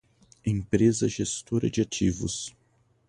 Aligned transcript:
Empresa 0.43 1.07
Gestora 1.07 1.69
de 1.69 1.79
Ativos 1.83 2.55